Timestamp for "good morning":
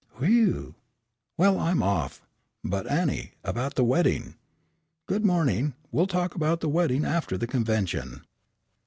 5.05-5.75